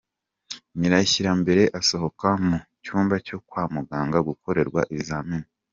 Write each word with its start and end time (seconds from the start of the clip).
Nyirashyirambere 0.77 1.63
asohoka 1.79 2.27
mu 2.45 2.57
cyumba 2.83 3.15
cyo 3.27 3.37
kwa 3.47 3.63
muganga 3.73 4.17
gukorerwa 4.27 4.81
ibizami. 4.93 5.37